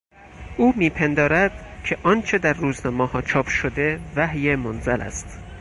[0.57, 1.51] او میپندارد
[1.83, 5.39] که آنچه در روزنامهها چاپ شده وحی منزل است.